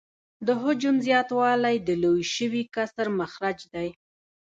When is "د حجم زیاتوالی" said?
0.45-1.75